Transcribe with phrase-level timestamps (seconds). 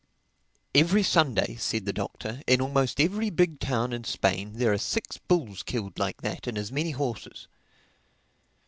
[0.73, 5.19] "Every Sunday," said the Doctor, "in almost every big town in Spain there are six
[5.19, 7.47] bulls killed like that and as many horses."